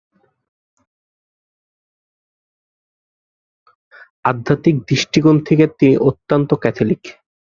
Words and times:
আধ্যাত্মিক 4.25 4.75
দৃষ্টিকোণ 4.89 5.35
থেকে 5.47 5.65
তিনি 5.77 5.93
অত্যন্ত 6.09 6.49
ক্যাথোলিক। 6.63 7.01